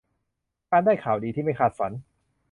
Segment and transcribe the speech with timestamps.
[0.71, 1.91] การได้ข่าวดีที่ไม่คาดฝัน